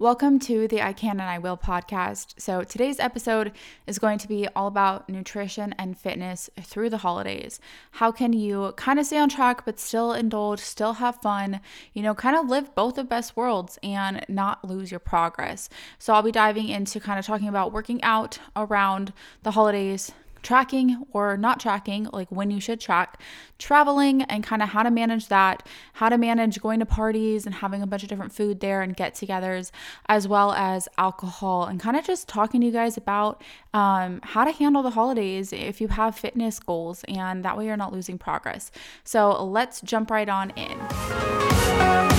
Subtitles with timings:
[0.00, 2.40] Welcome to the I Can and I Will podcast.
[2.40, 3.50] So, today's episode
[3.84, 7.58] is going to be all about nutrition and fitness through the holidays.
[7.90, 11.60] How can you kind of stay on track, but still indulge, still have fun,
[11.94, 15.68] you know, kind of live both the best worlds and not lose your progress?
[15.98, 19.12] So, I'll be diving into kind of talking about working out around
[19.42, 20.12] the holidays,
[20.42, 23.20] tracking or not tracking, like when you should track,
[23.58, 27.56] traveling and kind of how to manage that, how to manage going to parties and
[27.56, 29.70] having a bunch of different food there and get togethers,
[30.08, 33.42] as well as alcohol, and kind of just talking to you guys about
[33.74, 37.76] um, how to handle the holidays if you have fitness goals, and that way you're
[37.76, 38.70] not losing progress.
[39.04, 42.17] So let's jump right on in.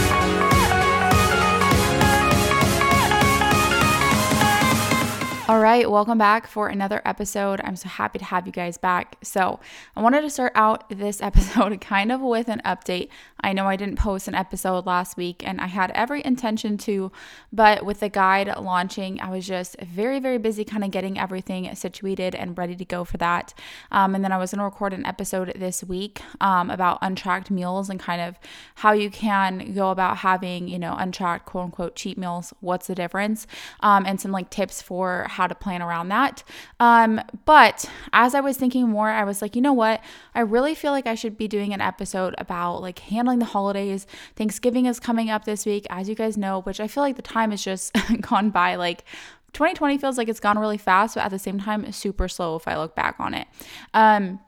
[5.50, 7.60] All right, welcome back for another episode.
[7.64, 9.16] I'm so happy to have you guys back.
[9.24, 9.60] So,
[9.96, 13.10] I wanted to start out this episode kind of with an update.
[13.42, 17.12] I know I didn't post an episode last week and I had every intention to,
[17.52, 21.74] but with the guide launching, I was just very, very busy kind of getting everything
[21.76, 23.54] situated and ready to go for that.
[23.92, 27.50] Um, and then I was going to record an episode this week um, about untracked
[27.50, 28.38] meals and kind of
[28.76, 32.54] how you can go about having, you know, untracked quote unquote cheat meals.
[32.60, 33.48] What's the difference?
[33.82, 36.44] Um, and some like tips for how to plan around that.
[36.80, 40.02] Um, but as I was thinking more, I was like, you know what?
[40.36, 44.08] I really feel like I should be doing an episode about like handling the holidays.
[44.36, 47.22] Thanksgiving is coming up this week, as you guys know, which I feel like the
[47.22, 49.06] time has just gone by like
[49.54, 52.68] 2020 feels like it's gone really fast, but at the same time, super slow if
[52.68, 53.48] I look back on it.
[53.94, 54.40] Um,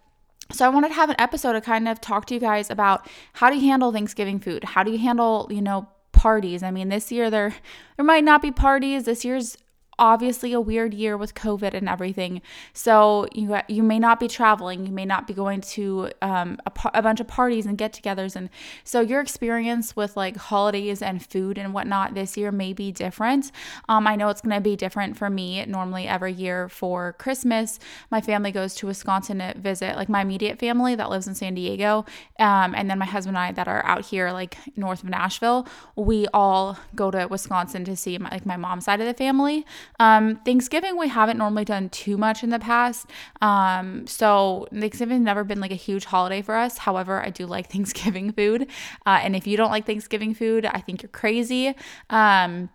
[0.52, 3.08] so I wanted to have an episode to kind of talk to you guys about
[3.34, 4.64] how do you handle Thanksgiving food?
[4.64, 6.62] How do you handle, you know, parties?
[6.64, 7.56] I mean, this year there
[7.98, 9.06] there might not be parties.
[9.06, 9.58] This year's
[10.02, 12.42] obviously a weird year with COVID and everything.
[12.74, 16.72] So you you may not be traveling, you may not be going to um, a,
[16.96, 18.50] a bunch of parties and get-togethers, and
[18.84, 23.52] so your experience with like holidays and food and whatnot this year may be different.
[23.88, 25.64] Um, I know it's going to be different for me.
[25.66, 30.58] Normally, every year for Christmas, my family goes to Wisconsin to visit, like my immediate
[30.60, 32.06] family that lives in San Diego,
[32.40, 35.68] um, and then my husband and I that are out here, like north of Nashville.
[35.96, 39.64] We all go to Wisconsin to see my, like my mom's side of the family.
[40.00, 43.08] Um, Thanksgiving, we haven't normally done too much in the past.
[43.42, 46.80] Um, so Thanksgiving's never been like a huge holiday for us.
[46.80, 48.68] However, I do like Thanksgiving food.
[49.06, 51.76] Uh, and if you don't like Thanksgiving food, I think you're crazy.
[52.10, 52.70] Um,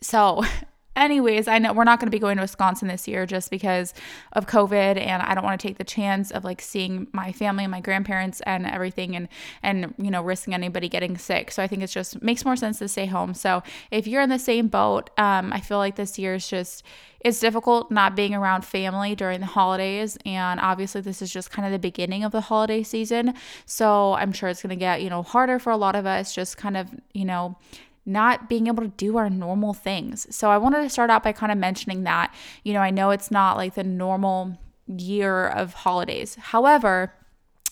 [0.00, 0.42] so
[0.96, 3.94] anyways, I know we're not going to be going to Wisconsin this year just because
[4.32, 7.64] of COVID and I don't want to take the chance of like seeing my family
[7.64, 9.28] and my grandparents and everything and
[9.62, 11.50] and you know risking anybody getting sick.
[11.50, 13.34] So I think it's just makes more sense to stay home.
[13.34, 16.82] So if you're in the same boat, um, I feel like this year is just
[17.20, 21.66] it's difficult not being around family during the holidays and obviously this is just kind
[21.66, 23.34] of the beginning of the holiday season.
[23.64, 26.34] So I'm sure it's going to get, you know, harder for a lot of us
[26.34, 27.56] just kind of, you know,
[28.06, 30.26] not being able to do our normal things.
[30.34, 32.32] So I wanted to start out by kind of mentioning that.
[32.62, 34.56] You know, I know it's not like the normal
[34.86, 36.36] year of holidays.
[36.36, 37.12] However,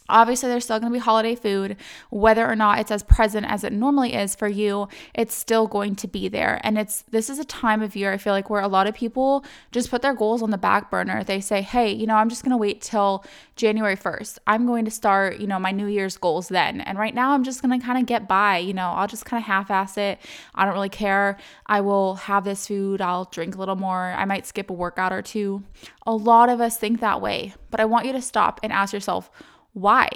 [0.09, 1.76] Obviously, there's still going to be holiday food.
[2.10, 5.97] Whether or not it's as present as it normally is for you, it's still going
[5.97, 6.60] to be there.
[6.62, 8.94] And it's this is a time of year I feel like where a lot of
[8.94, 11.25] people just put their goals on the back burner.
[11.25, 13.25] They say, "Hey, you know, I'm just going to wait till
[13.56, 14.38] January 1st.
[14.47, 17.44] I'm going to start, you know, my New Year's goals then." And right now, I'm
[17.44, 18.59] just going to kind of get by.
[18.59, 20.19] You know, I'll just kind of half-ass it.
[20.54, 21.38] I don't really care.
[21.66, 23.00] I will have this food.
[23.00, 24.12] I'll drink a little more.
[24.16, 25.62] I might skip a workout or two.
[26.06, 28.92] A lot of us think that way, but I want you to stop and ask
[28.92, 29.31] yourself
[29.74, 30.08] why?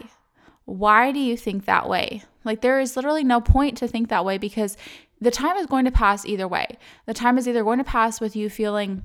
[0.64, 2.22] Why do you think that way?
[2.44, 4.76] Like, there is literally no point to think that way because
[5.20, 6.78] the time is going to pass either way.
[7.06, 9.02] The time is either going to pass with you feeling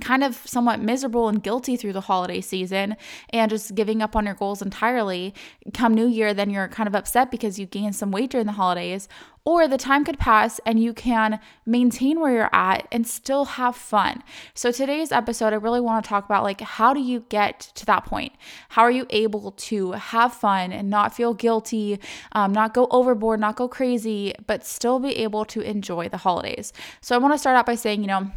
[0.00, 2.96] kind of somewhat miserable and guilty through the holiday season
[3.30, 5.34] and just giving up on your goals entirely
[5.74, 8.52] come new year then you're kind of upset because you gained some weight during the
[8.52, 9.08] holidays
[9.48, 13.74] or the time could pass and you can maintain where you're at and still have
[13.74, 14.22] fun.
[14.52, 17.86] So today's episode I really want to talk about like how do you get to
[17.86, 18.34] that point?
[18.68, 21.98] How are you able to have fun and not feel guilty,
[22.32, 26.74] um, not go overboard, not go crazy, but still be able to enjoy the holidays.
[27.00, 28.30] So I want to start out by saying, you know,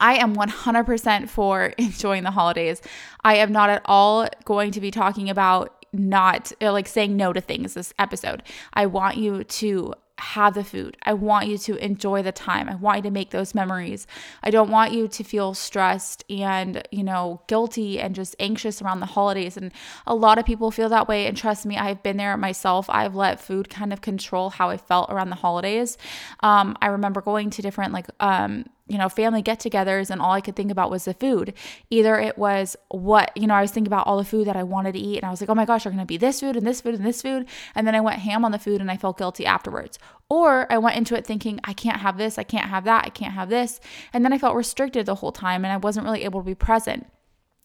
[0.00, 2.82] I am 100% for enjoying the holidays.
[3.22, 7.32] I am not at all going to be talking about not uh, like saying no
[7.32, 8.42] to things this episode.
[8.72, 10.96] I want you to have the food.
[11.02, 12.68] I want you to enjoy the time.
[12.68, 14.06] I want you to make those memories.
[14.42, 19.00] I don't want you to feel stressed and, you know, guilty and just anxious around
[19.00, 19.56] the holidays.
[19.56, 19.72] And
[20.06, 21.26] a lot of people feel that way.
[21.26, 22.88] And trust me, I've been there myself.
[22.88, 25.98] I've let food kind of control how I felt around the holidays.
[26.40, 30.32] Um, I remember going to different, like, um, you know, family get togethers and all
[30.32, 31.54] I could think about was the food.
[31.90, 34.62] Either it was what, you know, I was thinking about all the food that I
[34.62, 36.56] wanted to eat and I was like, oh my gosh, are to be this food
[36.56, 37.46] and this food and this food.
[37.74, 39.98] And then I went ham on the food and I felt guilty afterwards.
[40.28, 43.10] Or I went into it thinking, I can't have this, I can't have that, I
[43.10, 43.80] can't have this.
[44.12, 46.54] And then I felt restricted the whole time and I wasn't really able to be
[46.54, 47.06] present.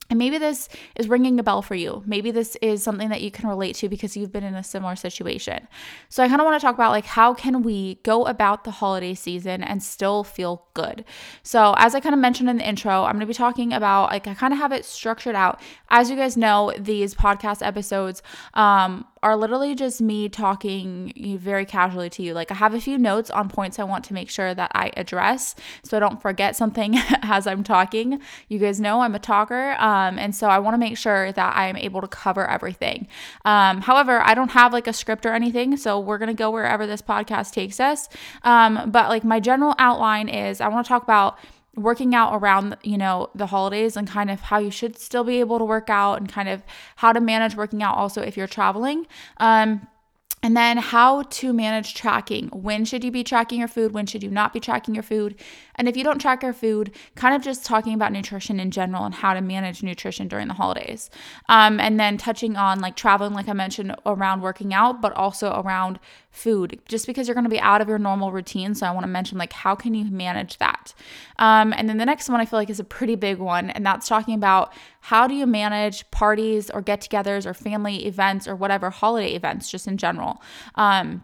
[0.09, 2.01] And maybe this is ringing a bell for you.
[2.06, 4.95] Maybe this is something that you can relate to because you've been in a similar
[4.95, 5.67] situation.
[6.09, 8.71] So I kind of want to talk about like how can we go about the
[8.71, 11.06] holiday season and still feel good.
[11.44, 14.09] So as I kind of mentioned in the intro, I'm going to be talking about
[14.09, 15.61] like I kind of have it structured out.
[15.89, 18.23] As you guys know, these podcast episodes
[18.55, 22.33] um, are literally just me talking very casually to you.
[22.33, 24.91] Like I have a few notes on points I want to make sure that I
[24.97, 25.53] address
[25.83, 28.19] so I don't forget something as I'm talking.
[28.47, 29.75] You guys know I'm a talker.
[29.77, 33.07] Um, and so I want to make sure that I'm able to cover everything.
[33.44, 35.75] Um, however, I don't have like a script or anything.
[35.78, 38.07] So we're to go wherever this podcast takes us.
[38.44, 41.38] Um, but like my general outline is I want to talk about
[41.75, 45.40] working out around you know the holidays and kind of how you should still be
[45.40, 46.62] able to work out and kind of
[46.98, 49.06] how to manage working out also if you're traveling
[49.38, 49.88] um,
[50.41, 52.47] and then how to manage tracking.
[52.50, 53.94] When should you be tracking your food?
[53.94, 55.36] When should you not be tracking your food?
[55.75, 59.06] And if you don't track your food, kind of just talking about nutrition in general
[59.06, 61.09] and how to manage nutrition during the holidays.
[61.50, 65.59] Um, and then touching on like traveling, like I mentioned, around working out, but also
[65.59, 66.00] around
[66.31, 68.75] food, just because you're going to be out of your normal routine.
[68.75, 70.93] So I want to mention like how can you manage that?
[71.37, 73.85] Um, and then the next one I feel like is a pretty big one, and
[73.85, 78.89] that's talking about how do you manage parties or get-togethers or family events or whatever
[78.89, 80.41] holiday events, just in general.
[80.75, 81.23] Um,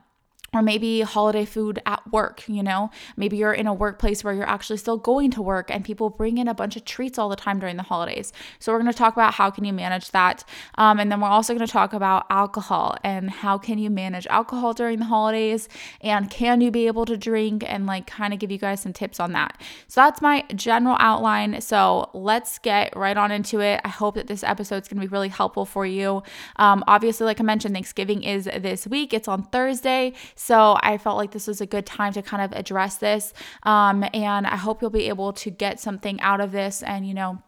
[0.56, 2.90] or maybe holiday food at work, you know?
[3.18, 6.38] Maybe you're in a workplace where you're actually still going to work and people bring
[6.38, 8.32] in a bunch of treats all the time during the holidays.
[8.60, 10.44] So we're going to talk about how can you manage that.
[10.76, 14.28] Um, and then we're also going to talk about alcohol and how can you manage
[14.28, 15.68] alcohol during the holidays
[16.02, 18.94] and can you be able to drink and like kind of give you guys some
[18.94, 19.60] tips on that.
[19.88, 21.62] So that's my general outline.
[21.62, 23.82] So let's get right on into it.
[23.84, 26.24] I hope that this episode is going to be really helpful for you.
[26.58, 29.14] Um, obviously, like I mentioned, Thanksgiving is this week.
[29.14, 30.14] It's on Thursday.
[30.46, 33.34] So I felt like this was a good time to kind of address this.
[33.64, 37.16] Um, and I hope you'll be able to get something out of this and, you
[37.16, 37.42] know,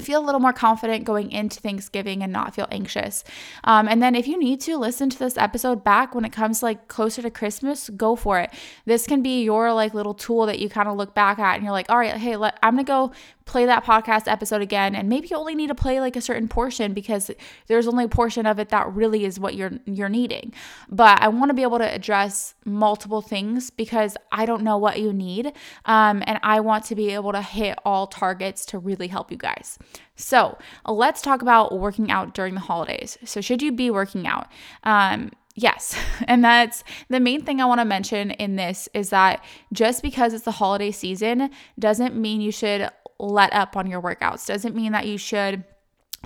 [0.00, 3.22] feel a little more confident going into Thanksgiving and not feel anxious.
[3.62, 6.64] Um, and then if you need to listen to this episode back when it comes
[6.64, 8.50] like closer to Christmas, go for it.
[8.86, 11.62] This can be your like little tool that you kind of look back at and
[11.62, 13.12] you're like, all right, hey, let, I'm gonna go
[13.44, 16.48] play that podcast episode again and maybe you only need to play like a certain
[16.48, 17.30] portion because
[17.66, 20.52] there's only a portion of it that really is what you're you're needing.
[20.88, 25.00] But i want to be able to address multiple things because i don't know what
[25.00, 25.52] you need
[25.84, 29.36] um, and i want to be able to hit all targets to really help you
[29.36, 29.78] guys.
[30.16, 33.18] So let's talk about working out during the holidays.
[33.24, 34.48] So should you be working out?
[34.84, 35.94] Um, Yes.
[36.28, 40.32] And that's the main thing I want to mention in this is that just because
[40.32, 42.88] it's the holiday season doesn't mean you should
[43.22, 44.46] let up on your workouts.
[44.46, 45.64] Doesn't mean that you should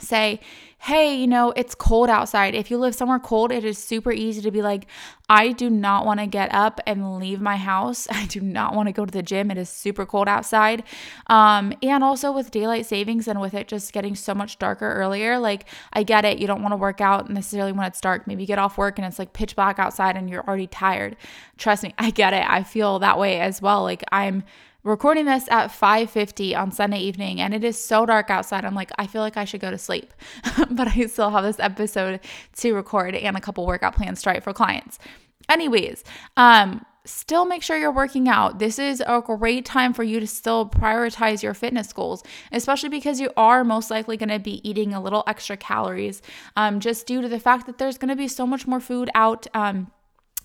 [0.01, 0.41] say,
[0.79, 2.55] hey, you know, it's cold outside.
[2.55, 4.87] If you live somewhere cold, it is super easy to be like,
[5.29, 8.07] I do not want to get up and leave my house.
[8.11, 9.51] I do not want to go to the gym.
[9.51, 10.85] It is super cold outside.
[11.29, 15.39] Um, and also with daylight savings and with it just getting so much darker earlier,
[15.39, 16.39] like I get it.
[16.39, 18.27] You don't want to work out necessarily when it's dark.
[18.27, 21.17] Maybe you get off work and it's like pitch black outside and you're already tired.
[21.57, 22.45] Trust me, I get it.
[22.49, 23.83] I feel that way as well.
[23.83, 24.45] Like I'm
[24.87, 28.65] recording this at 5:50 on Sunday evening and it is so dark outside.
[28.65, 30.15] I'm like I feel like I should go to sleep.
[30.71, 32.21] but I still have this episode
[32.59, 34.99] to record and a couple workout plans to write for clients.
[35.49, 36.05] Anyways,
[36.37, 38.59] um still make sure you're working out.
[38.59, 43.21] This is a great time for you to still prioritize your fitness goals, especially because
[43.21, 46.21] you are most likely going to be eating a little extra calories
[46.57, 49.09] um, just due to the fact that there's going to be so much more food
[49.15, 49.47] out.
[49.55, 49.93] Um,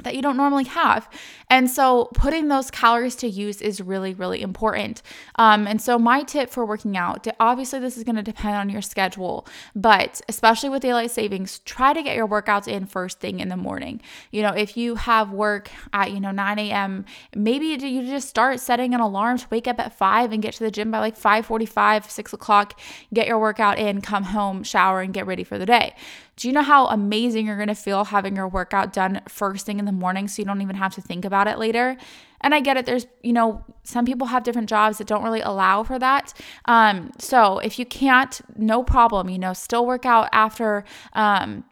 [0.03, 1.09] that you don't normally have.
[1.49, 5.01] And so putting those calories to use is really, really important.
[5.35, 8.69] Um, and so, my tip for working out obviously, this is going to depend on
[8.69, 13.39] your schedule, but especially with daylight savings, try to get your workouts in first thing
[13.39, 14.01] in the morning.
[14.31, 17.05] You know, if you have work at, you know, 9 a.m.,
[17.35, 20.63] maybe you just start setting an alarm to wake up at 5 and get to
[20.63, 22.79] the gym by like 5 45, 6 o'clock,
[23.13, 25.95] get your workout in, come home, shower, and get ready for the day.
[26.35, 29.85] Do you know how amazing you're gonna feel having your workout done first thing in
[29.85, 31.97] the morning so you don't even have to think about it later?
[32.41, 35.41] And I get it, there's, you know, some people have different jobs that don't really
[35.41, 36.33] allow for that.
[36.65, 40.83] Um, so if you can't, no problem, you know, still work out after.
[41.13, 41.65] Um,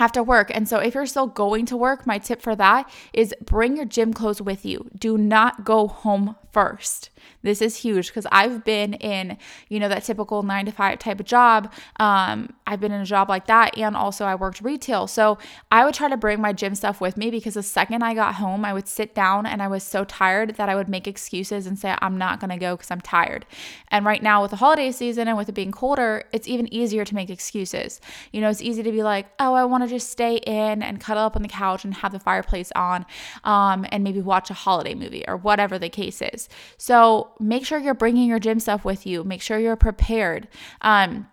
[0.00, 0.50] after work.
[0.54, 3.84] And so, if you're still going to work, my tip for that is bring your
[3.84, 4.88] gym clothes with you.
[4.96, 7.10] Do not go home first.
[7.42, 11.20] This is huge because I've been in, you know, that typical nine to five type
[11.20, 11.72] of job.
[11.98, 13.76] Um, I've been in a job like that.
[13.78, 15.06] And also I worked retail.
[15.06, 15.38] So
[15.70, 18.36] I would try to bring my gym stuff with me because the second I got
[18.36, 21.66] home, I would sit down and I was so tired that I would make excuses
[21.66, 23.46] and say, I'm not going to go because I'm tired.
[23.88, 27.04] And right now with the holiday season and with it being colder, it's even easier
[27.04, 28.00] to make excuses.
[28.32, 31.00] You know, it's easy to be like, oh, I want to just stay in and
[31.00, 33.06] cuddle up on the couch and have the fireplace on
[33.44, 36.48] um, and maybe watch a holiday movie or whatever the case is.
[36.76, 39.24] So make sure you're bringing your gym stuff with you.
[39.24, 40.48] Make sure you're prepared.
[40.80, 41.28] Um,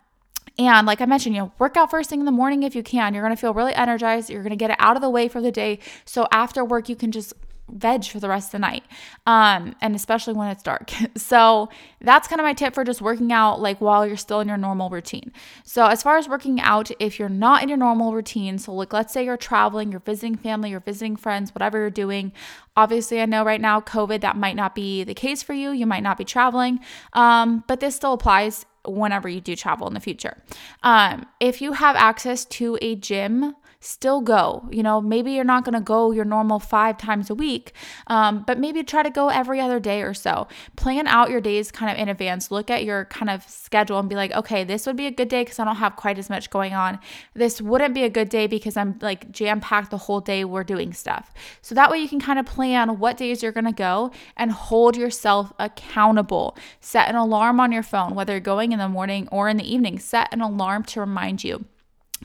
[0.57, 2.83] and like I mentioned, you know, work out first thing in the morning if you
[2.83, 3.13] can.
[3.13, 4.29] You're to feel really energized.
[4.29, 5.79] You're to get it out of the way for the day.
[6.05, 7.33] So after work, you can just
[7.69, 8.83] veg for the rest of the night
[9.25, 10.91] um and especially when it's dark.
[11.17, 11.69] So
[12.01, 14.57] that's kind of my tip for just working out like while you're still in your
[14.57, 15.31] normal routine.
[15.63, 18.93] So as far as working out if you're not in your normal routine so like
[18.93, 22.31] let's say you're traveling you're visiting family you're visiting friends whatever you're doing
[22.75, 25.85] obviously i know right now covid that might not be the case for you you
[25.85, 26.79] might not be traveling
[27.13, 30.37] um but this still applies whenever you do travel in the future.
[30.83, 33.55] Um if you have access to a gym
[33.85, 34.67] still go.
[34.71, 37.73] You know, maybe you're not going to go your normal five times a week,
[38.07, 40.47] um, but maybe try to go every other day or so.
[40.75, 42.51] Plan out your days kind of in advance.
[42.51, 45.29] Look at your kind of schedule and be like, okay, this would be a good
[45.29, 46.99] day because I don't have quite as much going on.
[47.33, 50.43] This wouldn't be a good day because I'm like jam packed the whole day.
[50.43, 51.33] We're doing stuff.
[51.61, 54.51] So that way you can kind of plan what days you're going to go and
[54.51, 56.57] hold yourself accountable.
[56.79, 59.73] Set an alarm on your phone, whether you're going in the morning or in the
[59.73, 59.99] evening.
[59.99, 61.65] Set an alarm to remind you.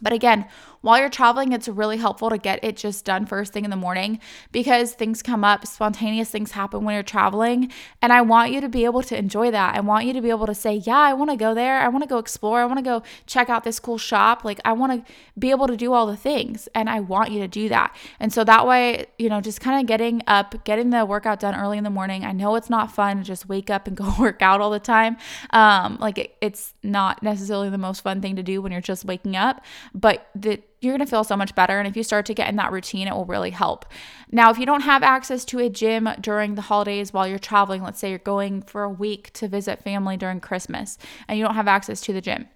[0.00, 0.46] But again,
[0.82, 3.76] while you're traveling, it's really helpful to get it just done first thing in the
[3.76, 4.18] morning
[4.50, 7.70] because things come up, spontaneous things happen when you're traveling.
[8.00, 9.76] And I want you to be able to enjoy that.
[9.76, 11.80] I want you to be able to say, Yeah, I want to go there.
[11.80, 12.60] I want to go explore.
[12.60, 14.42] I want to go check out this cool shop.
[14.42, 16.66] Like, I want to be able to do all the things.
[16.74, 17.94] And I want you to do that.
[18.18, 21.54] And so that way, you know, just kind of getting up, getting the workout done
[21.54, 22.24] early in the morning.
[22.24, 24.80] I know it's not fun to just wake up and go work out all the
[24.80, 25.18] time.
[25.50, 29.04] Um, like, it, it's not necessarily the most fun thing to do when you're just
[29.04, 29.62] waking up,
[29.94, 31.78] but the you're going to feel so much better.
[31.78, 33.84] And if you start to get in that routine, it will really help.
[34.32, 37.82] Now, if you don't have access to a gym during the holidays while you're traveling,
[37.82, 40.96] let's say you're going for a week to visit family during Christmas
[41.28, 42.48] and you don't have access to the gym,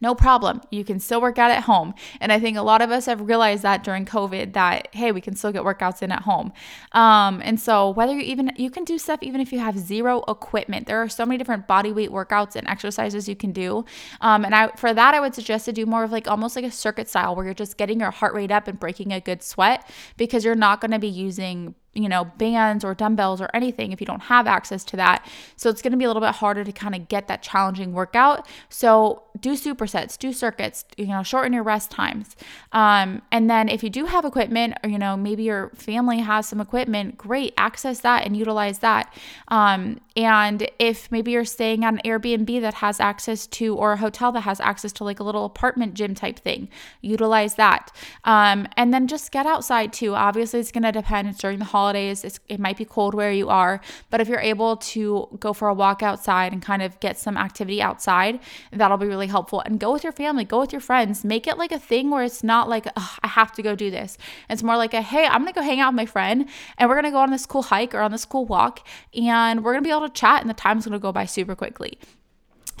[0.00, 0.60] no problem.
[0.70, 1.94] You can still work out at home.
[2.20, 5.20] And I think a lot of us have realized that during COVID that, hey, we
[5.20, 6.52] can still get workouts in at home.
[6.92, 10.22] Um, and so whether you even, you can do stuff even if you have zero
[10.28, 10.86] equipment.
[10.86, 13.84] There are so many different body weight workouts and exercises you can do.
[14.20, 16.64] Um, and I, for that, I would suggest to do more of like almost like
[16.64, 19.42] a circuit style where you're just getting your heart rate up and breaking a good
[19.42, 23.90] sweat because you're not going to be using you know, bands or dumbbells or anything
[23.90, 25.26] if you don't have access to that.
[25.56, 27.92] So it's going to be a little bit harder to kind of get that challenging
[27.92, 28.46] workout.
[28.68, 32.36] So do supersets, do circuits, you know, shorten your rest times.
[32.72, 36.46] Um, and then if you do have equipment, or, you know, maybe your family has
[36.46, 39.12] some equipment, great, access that and utilize that.
[39.48, 43.96] Um, and if maybe you're staying at an Airbnb that has access to, or a
[43.96, 46.68] hotel that has access to like a little apartment gym type thing,
[47.00, 47.90] utilize that.
[48.24, 50.14] Um, and then just get outside too.
[50.14, 51.06] Obviously, it's going to depend.
[51.38, 52.40] During the holidays holidays.
[52.48, 55.74] It might be cold where you are, but if you're able to go for a
[55.74, 58.40] walk outside and kind of get some activity outside,
[58.72, 59.60] that'll be really helpful.
[59.60, 61.24] And go with your family, go with your friends.
[61.24, 64.18] Make it like a thing where it's not like, I have to go do this.
[64.50, 66.88] It's more like a, hey, I'm going to go hang out with my friend and
[66.88, 69.72] we're going to go on this cool hike or on this cool walk and we're
[69.72, 71.98] going to be able to chat and the time's going to go by super quickly.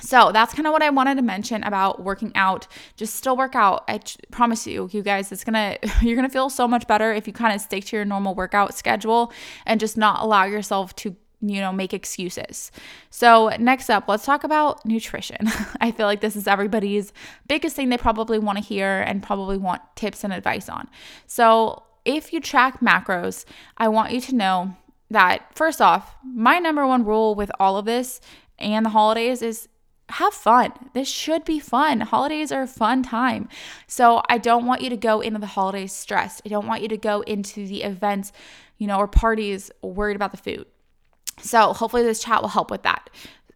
[0.00, 2.66] So that's kind of what I wanted to mention about working out.
[2.96, 3.84] Just still work out.
[3.88, 4.00] I
[4.30, 7.54] promise you, you guys, it's gonna you're gonna feel so much better if you kind
[7.54, 9.32] of stick to your normal workout schedule
[9.64, 12.72] and just not allow yourself to you know, make excuses.
[13.10, 15.48] So, next up, let's talk about nutrition.
[15.80, 17.12] I feel like this is everybody's
[17.46, 20.88] biggest thing they probably want to hear and probably want tips and advice on.
[21.26, 23.44] So, if you track macros,
[23.76, 24.76] I want you to know
[25.10, 28.20] that first off, my number one rule with all of this
[28.58, 29.68] and the holidays is
[30.10, 30.72] have fun.
[30.92, 32.00] This should be fun.
[32.00, 33.48] Holidays are a fun time.
[33.86, 36.42] So I don't want you to go into the holidays stressed.
[36.44, 38.32] I don't want you to go into the events,
[38.78, 40.66] you know, or parties worried about the food.
[41.40, 43.10] So hopefully this chat will help with that.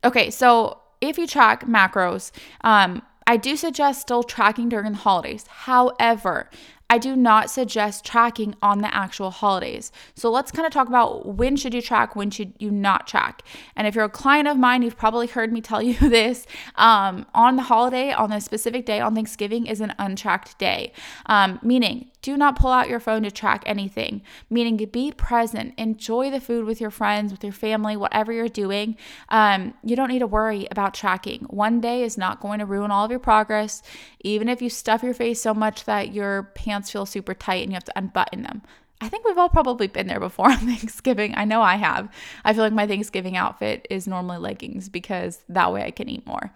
[0.05, 5.47] Okay, so if you track macros, um, I do suggest still tracking during the holidays.
[5.47, 6.51] However,
[6.91, 9.93] I do not suggest tracking on the actual holidays.
[10.17, 13.43] So let's kind of talk about when should you track, when should you not track.
[13.77, 16.49] And if you're a client of mine, you've probably heard me tell you this.
[16.75, 20.93] Um, on the holiday, on the specific day on Thanksgiving, is an untracked day,
[21.27, 26.31] um, meaning do not pull out your phone to track anything, meaning be present, enjoy
[26.31, 28.97] the food with your friends, with your family, whatever you're doing.
[29.29, 31.41] Um, you don't need to worry about tracking.
[31.45, 33.83] One day is not going to ruin all of your progress,
[34.21, 37.73] even if you stuff your face so much that your pants feel super tight and
[37.73, 38.63] you have to unbutton them.
[39.01, 41.35] I think we've all probably been there before on Thanksgiving.
[41.37, 42.09] I know I have.
[42.45, 46.27] I feel like my Thanksgiving outfit is normally leggings because that way I can eat
[46.27, 46.53] more.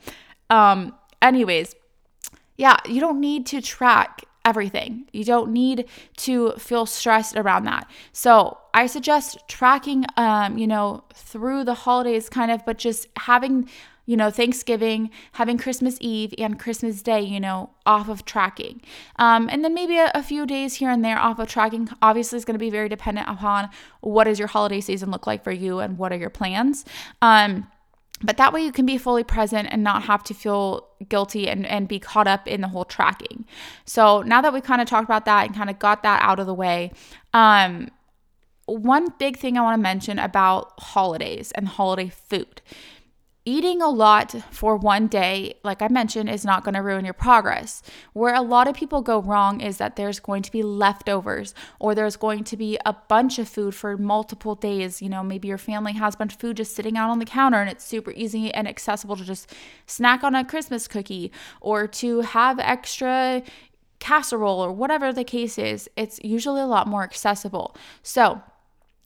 [0.50, 1.74] Um, anyways,
[2.56, 5.08] yeah, you don't need to track everything.
[5.12, 5.86] You don't need
[6.18, 7.90] to feel stressed around that.
[8.12, 13.68] So I suggest tracking, um, you know, through the holidays kind of, but just having
[14.06, 18.82] you know, Thanksgiving, having Christmas Eve and Christmas Day, you know, off of tracking.
[19.16, 21.88] Um, and then maybe a, a, few days here and there off of tracking.
[22.02, 23.70] Obviously, is going to be very dependent upon
[24.00, 26.84] what does your holiday season look like for you and what are your plans.
[27.22, 27.66] Um,
[28.24, 31.66] but that way you can be fully present and not have to feel guilty and,
[31.66, 33.44] and be caught up in the whole tracking.
[33.84, 36.40] So now that we kind of talked about that and kind of got that out
[36.40, 36.90] of the way,
[37.34, 37.90] um,
[38.66, 42.62] one big thing I want to mention about holidays and holiday food
[43.46, 47.12] Eating a lot for one day, like I mentioned, is not going to ruin your
[47.12, 47.82] progress.
[48.14, 51.94] Where a lot of people go wrong is that there's going to be leftovers or
[51.94, 55.02] there's going to be a bunch of food for multiple days.
[55.02, 57.26] You know, maybe your family has a bunch of food just sitting out on the
[57.26, 59.52] counter and it's super easy and accessible to just
[59.86, 63.42] snack on a Christmas cookie or to have extra
[63.98, 65.86] casserole or whatever the case is.
[65.96, 67.76] It's usually a lot more accessible.
[68.02, 68.40] So,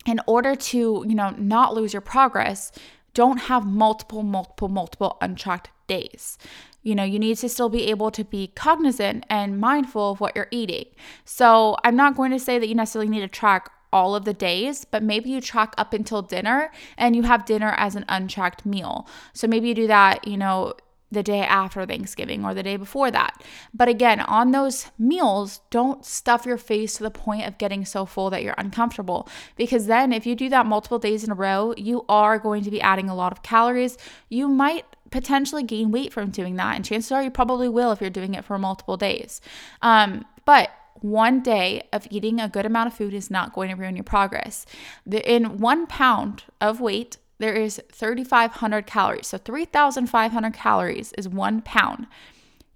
[0.06, 2.72] in order to, you know, not lose your progress,
[3.18, 6.38] don't have multiple, multiple, multiple untracked days.
[6.84, 10.36] You know, you need to still be able to be cognizant and mindful of what
[10.36, 10.84] you're eating.
[11.24, 14.32] So, I'm not going to say that you necessarily need to track all of the
[14.32, 18.64] days, but maybe you track up until dinner and you have dinner as an untracked
[18.64, 19.08] meal.
[19.32, 20.74] So, maybe you do that, you know,
[21.10, 23.42] the day after Thanksgiving or the day before that.
[23.72, 28.04] But again, on those meals, don't stuff your face to the point of getting so
[28.04, 29.28] full that you're uncomfortable.
[29.56, 32.70] Because then, if you do that multiple days in a row, you are going to
[32.70, 33.96] be adding a lot of calories.
[34.28, 36.76] You might potentially gain weight from doing that.
[36.76, 39.40] And chances are you probably will if you're doing it for multiple days.
[39.80, 43.76] Um, but one day of eating a good amount of food is not going to
[43.76, 44.66] ruin your progress.
[45.10, 49.26] in one pound of weight, there is 3,500 calories.
[49.28, 52.06] So 3,500 calories is one pound.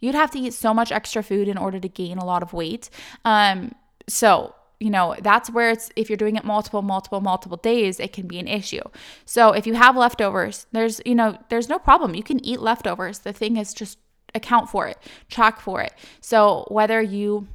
[0.00, 2.52] You'd have to eat so much extra food in order to gain a lot of
[2.52, 2.90] weight.
[3.25, 3.75] Um,
[4.09, 8.12] so you know that's where it's if you're doing it multiple multiple multiple days it
[8.12, 8.83] can be an issue
[9.25, 13.21] so if you have leftovers there's you know there's no problem you can eat leftovers
[13.21, 13.97] the thing is just
[14.35, 14.99] account for it
[15.31, 17.47] track for it so whether you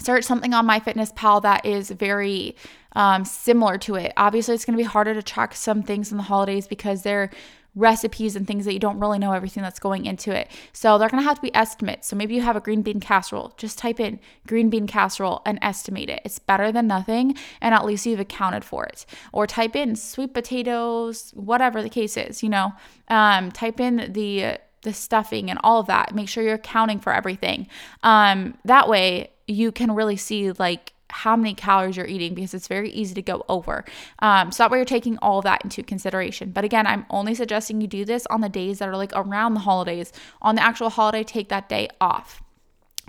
[0.00, 2.56] search something on MyFitnessPal that is very
[2.94, 4.12] um, similar to it.
[4.16, 7.30] Obviously, it's going to be harder to track some things in the holidays because they're
[7.74, 10.48] recipes and things that you don't really know everything that's going into it.
[10.72, 12.06] So they're going to have to be estimates.
[12.06, 13.52] So maybe you have a green bean casserole.
[13.56, 16.22] Just type in green bean casserole and estimate it.
[16.24, 19.06] It's better than nothing, and at least you've accounted for it.
[19.32, 22.42] Or type in sweet potatoes, whatever the case is.
[22.42, 22.72] You know,
[23.08, 26.14] um, type in the the stuffing and all of that.
[26.14, 27.66] Make sure you're accounting for everything.
[28.02, 32.66] Um, that way, you can really see like how many calories you're eating because it's
[32.66, 33.84] very easy to go over.
[34.18, 36.50] Um, so that way you're taking all that into consideration.
[36.50, 39.54] But again, I'm only suggesting you do this on the days that are like around
[39.54, 40.12] the holidays.
[40.42, 42.42] On the actual holiday, take that day off.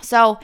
[0.03, 0.39] So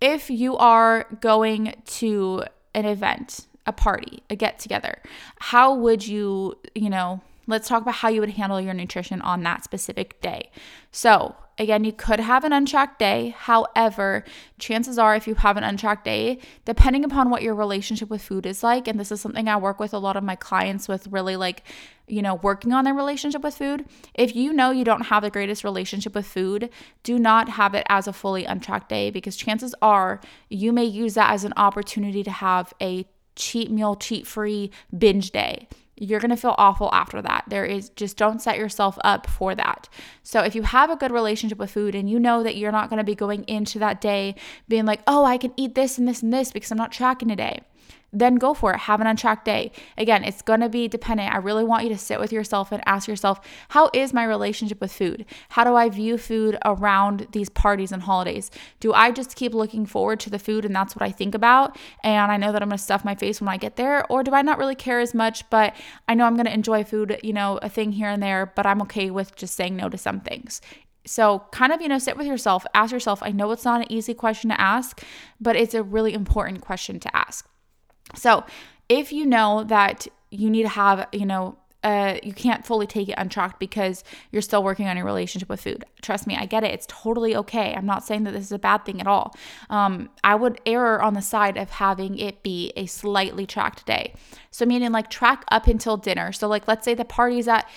[0.00, 2.44] if you are going to
[2.74, 4.96] an event, a party, a get together,
[5.38, 9.42] how would you, you know, let's talk about how you would handle your nutrition on
[9.42, 10.50] that specific day.
[10.90, 13.34] So, again, you could have an untracked day.
[13.36, 14.24] However,
[14.58, 18.46] chances are, if you have an untracked day, depending upon what your relationship with food
[18.46, 21.06] is like, and this is something I work with a lot of my clients with
[21.08, 21.62] really like,
[22.06, 23.86] you know, working on their relationship with food.
[24.14, 26.70] If you know you don't have the greatest relationship with food,
[27.02, 31.14] do not have it as a fully untracked day because chances are you may use
[31.14, 36.30] that as an opportunity to have a cheat meal, cheat free binge day you're going
[36.30, 37.44] to feel awful after that.
[37.48, 39.88] There is just don't set yourself up for that.
[40.22, 42.88] So if you have a good relationship with food and you know that you're not
[42.88, 44.34] going to be going into that day
[44.68, 47.28] being like, "Oh, I can eat this and this and this because I'm not tracking
[47.28, 47.60] today."
[48.12, 48.80] Then go for it.
[48.80, 49.72] Have an untracked day.
[49.96, 51.32] Again, it's going to be dependent.
[51.32, 54.80] I really want you to sit with yourself and ask yourself, how is my relationship
[54.80, 55.24] with food?
[55.50, 58.50] How do I view food around these parties and holidays?
[58.80, 61.78] Do I just keep looking forward to the food and that's what I think about?
[62.04, 64.04] And I know that I'm going to stuff my face when I get there?
[64.12, 65.74] Or do I not really care as much, but
[66.06, 68.66] I know I'm going to enjoy food, you know, a thing here and there, but
[68.66, 70.60] I'm okay with just saying no to some things?
[71.04, 73.22] So, kind of, you know, sit with yourself, ask yourself.
[73.22, 75.02] I know it's not an easy question to ask,
[75.40, 77.48] but it's a really important question to ask.
[78.14, 78.44] So,
[78.88, 83.08] if you know that you need to have, you know, uh, you can't fully take
[83.08, 85.84] it untracked because you're still working on your relationship with food.
[86.00, 86.72] Trust me, I get it.
[86.72, 87.74] It's totally okay.
[87.74, 89.34] I'm not saying that this is a bad thing at all.
[89.68, 94.14] Um, I would err on the side of having it be a slightly tracked day.
[94.50, 96.30] So, meaning like track up until dinner.
[96.32, 97.68] So, like, let's say the party's at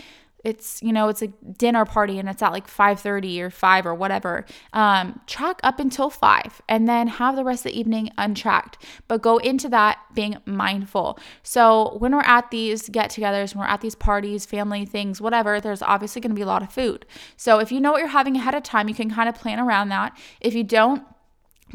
[0.45, 3.95] it's you know it's a dinner party and it's at like 5.30 or 5 or
[3.95, 8.77] whatever um, track up until 5 and then have the rest of the evening untracked
[9.08, 11.19] but go into that being mindful.
[11.43, 15.81] So when we're at these get-togethers when we're at these parties family things whatever there's
[15.81, 17.05] obviously going to be a lot of food.
[17.36, 19.60] So if you know what you're having ahead of time you can kind of plan
[19.60, 20.15] around that.
[20.39, 21.03] If you don't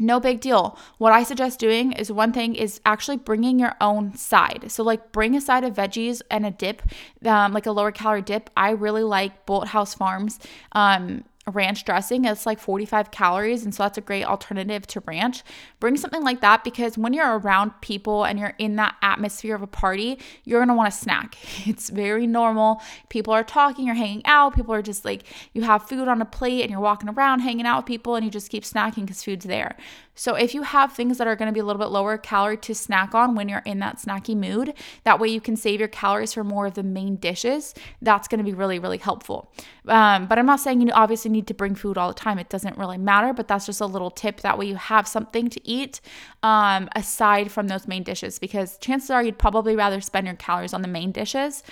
[0.01, 0.77] no big deal.
[0.97, 4.65] What I suggest doing is one thing is actually bringing your own side.
[4.69, 6.81] So, like, bring a side of veggies and a dip,
[7.25, 8.49] um, like a lower calorie dip.
[8.57, 10.39] I really like Bolthouse Farms.
[10.71, 12.25] Um, ranch dressing.
[12.25, 13.63] It's like 45 calories.
[13.63, 15.43] And so that's a great alternative to ranch.
[15.79, 19.61] Bring something like that because when you're around people and you're in that atmosphere of
[19.61, 21.37] a party, you're to want to snack.
[21.71, 22.81] It's very normal.
[23.09, 24.55] People are talking, you're hanging out.
[24.55, 27.65] People are just like, you have food on a plate and you're walking around hanging
[27.65, 29.77] out with people and you just keep snacking because food's there.
[30.15, 32.57] So if you have things that are going to be a little bit lower calorie
[32.57, 35.87] to snack on when you're in that snacky mood, that way you can save your
[35.89, 37.73] calories for more of the main dishes.
[38.01, 39.51] That's going to be really, really helpful.
[39.87, 42.37] Um, but I'm not saying you obviously need to bring food all the time.
[42.39, 44.41] It doesn't really matter, but that's just a little tip.
[44.41, 46.01] That way you have something to eat
[46.43, 50.73] um, aside from those main dishes because chances are you'd probably rather spend your calories
[50.73, 51.63] on the main dishes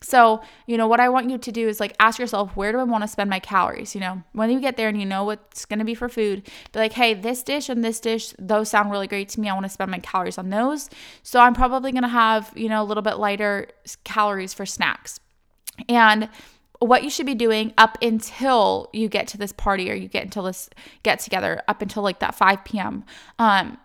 [0.00, 2.78] so, you know, what I want you to do is like ask yourself, where do
[2.78, 3.94] I want to spend my calories?
[3.94, 6.44] You know, when you get there and you know what's going to be for food,
[6.72, 9.48] be like, hey, this dish and this dish, those sound really great to me.
[9.48, 10.88] I want to spend my calories on those.
[11.22, 13.68] So I'm probably going to have, you know, a little bit lighter
[14.04, 15.18] calories for snacks.
[15.88, 16.28] And
[16.78, 20.22] what you should be doing up until you get to this party or you get
[20.22, 20.70] until this
[21.02, 23.04] get together, up until like that 5 p.m.,
[23.40, 23.78] um,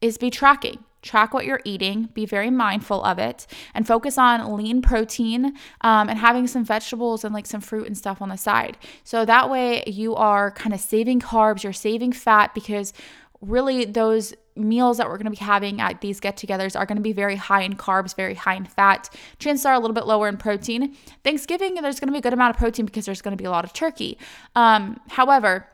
[0.00, 4.56] is be tracking track what you're eating, be very mindful of it, and focus on
[4.56, 8.36] lean protein um, and having some vegetables and like some fruit and stuff on the
[8.36, 8.76] side.
[9.04, 12.92] So that way you are kind of saving carbs, you're saving fat because
[13.40, 16.96] really those meals that we're going to be having at these get togethers are going
[16.96, 19.08] to be very high in carbs, very high in fat.
[19.38, 20.94] Chances are a little bit lower in protein.
[21.24, 23.46] Thanksgiving, there's going to be a good amount of protein because there's going to be
[23.46, 24.18] a lot of turkey.
[24.54, 25.66] Um, however,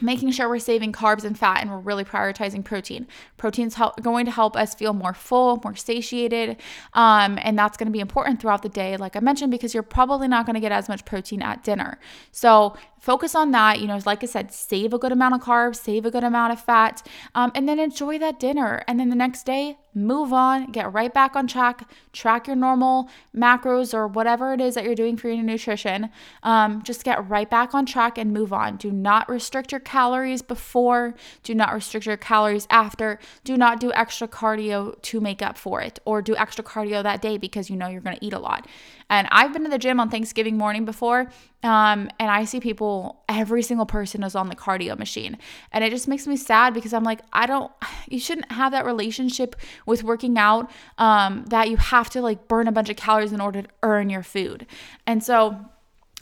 [0.00, 3.06] making sure we're saving carbs and fat and we're really prioritizing protein.
[3.36, 6.56] Protein's help, going to help us feel more full, more satiated,
[6.94, 9.82] um, and that's going to be important throughout the day, like I mentioned, because you're
[9.82, 11.98] probably not going to get as much protein at dinner.
[12.32, 13.80] So focus on that.
[13.80, 16.52] You know, like I said, save a good amount of carbs, save a good amount
[16.52, 18.84] of fat, um, and then enjoy that dinner.
[18.86, 23.08] And then the next day, move on, get right back on track, track your normal
[23.36, 26.10] macros or whatever it is that you're doing for your nutrition.
[26.42, 28.76] Um, just get right back on track and move on.
[28.76, 33.92] Do not restrict your calories before, do not restrict your calories after, do not do
[33.92, 37.76] extra cardio to make up for it, or do extra cardio that day because you
[37.76, 38.66] know you're going to eat a lot.
[39.10, 41.30] And I've been to the gym on Thanksgiving morning before,
[41.62, 45.36] um, and I see people, every single person is on the cardio machine.
[45.72, 47.70] And it just makes me sad because I'm like, I don't,
[48.08, 52.68] you shouldn't have that relationship with working out um, that you have to like burn
[52.68, 54.66] a bunch of calories in order to earn your food.
[55.06, 55.66] And so,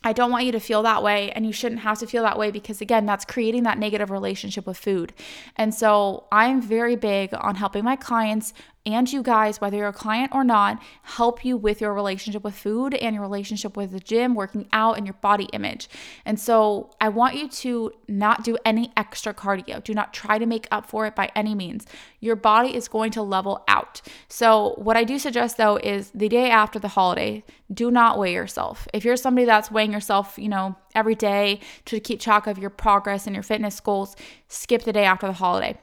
[0.05, 2.39] I don't want you to feel that way, and you shouldn't have to feel that
[2.39, 5.13] way because, again, that's creating that negative relationship with food.
[5.57, 8.53] And so, I'm very big on helping my clients
[8.87, 12.55] and you guys, whether you're a client or not, help you with your relationship with
[12.55, 15.89] food and your relationship with the gym, working out, and your body image.
[16.25, 19.83] And so I want you to not do any extra cardio.
[19.83, 21.87] Do not try to make up for it by any means.
[22.21, 24.01] Your body is going to level out.
[24.29, 28.33] So, what I do suggest though is the day after the holiday, do not weigh
[28.33, 28.89] yourself.
[28.95, 32.71] If you're somebody that's weighing yourself, you know, every day to keep track of your
[32.71, 34.17] progress and your fitness goals,
[34.49, 35.79] skip the day after the holiday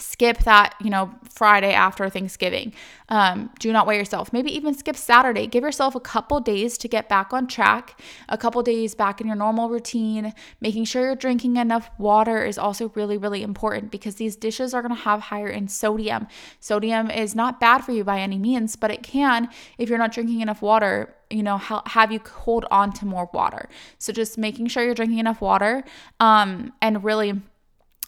[0.00, 2.72] skip that you know friday after thanksgiving.
[3.08, 4.32] Um, do not weigh yourself.
[4.32, 5.46] Maybe even skip saturday.
[5.46, 9.26] Give yourself a couple days to get back on track a couple days back in
[9.26, 10.32] your normal routine.
[10.60, 14.82] Making sure you're drinking enough water is also really really important because these dishes are
[14.82, 16.26] going to have higher in sodium.
[16.60, 20.12] Sodium is not bad for you by any means but it can if you're not
[20.12, 23.68] drinking enough water you know have you hold on to more water.
[23.98, 25.84] So just making sure you're drinking enough water
[26.18, 27.40] um, and really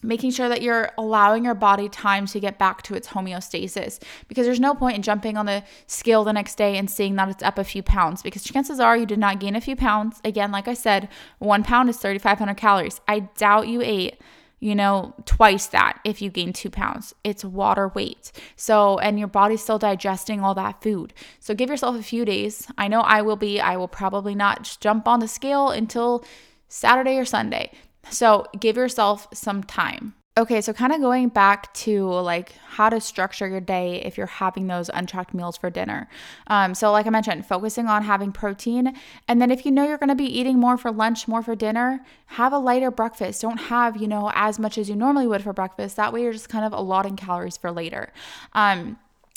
[0.02, 4.46] making sure that you're allowing your body time to get back to its homeostasis because
[4.46, 7.42] there's no point in jumping on the scale the next day and seeing that it's
[7.42, 10.20] up a few pounds because chances are you did not gain a few pounds.
[10.24, 13.00] Again, like I said, one pound is 3,500 calories.
[13.06, 14.20] I doubt you ate
[14.62, 17.16] you know, twice that if you gain two pounds.
[17.24, 18.30] It's water weight.
[18.54, 21.12] So, and your body's still digesting all that food.
[21.40, 22.68] So, give yourself a few days.
[22.78, 23.60] I know I will be.
[23.60, 26.24] I will probably not jump on the scale until
[26.68, 27.72] Saturday or Sunday.
[28.10, 30.14] So give yourself some time.
[30.38, 34.26] Okay, so kind of going back to like how to structure your day if you're
[34.26, 36.08] having those untracked meals for dinner.
[36.46, 38.96] Um, so, like I mentioned, focusing on having protein.
[39.28, 41.54] And then, if you know you're going to be eating more for lunch, more for
[41.54, 43.42] dinner, have a lighter breakfast.
[43.42, 45.96] Don't have, you know, as much as you normally would for breakfast.
[45.96, 48.10] That way, you're just kind of allotting calories for later.
[48.54, 48.96] Um,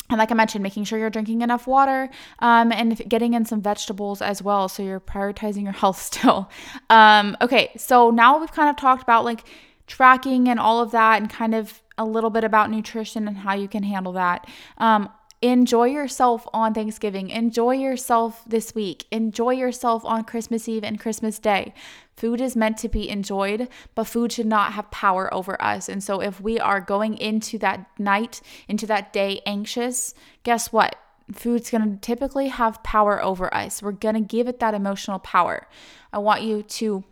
[0.10, 3.62] and like I mentioned, making sure you're drinking enough water um, and getting in some
[3.62, 4.70] vegetables as well.
[4.70, 6.50] So you're prioritizing your health still.
[6.90, 9.44] Um, okay, so now we've kind of talked about like
[9.88, 13.54] tracking and all of that and kind of a little bit about nutrition and how
[13.54, 14.48] you can handle that.
[14.78, 15.10] Um,
[15.48, 17.30] enjoy yourself on Thanksgiving.
[17.30, 19.06] Enjoy yourself this week.
[19.12, 21.74] Enjoy yourself on Christmas Eve and Christmas Day.
[22.16, 25.90] Food is meant to be enjoyed, but food should not have power over us.
[25.90, 30.96] And so if we are going into that night, into that day anxious, guess what?
[31.34, 33.82] Food's to typically have power over us.
[33.82, 35.68] We're to give it that emotional power.
[36.14, 37.04] I want you to